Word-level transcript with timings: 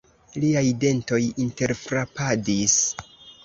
Liaj 0.43 0.63
dentoj 0.83 1.21
interfrapadis. 1.47 2.83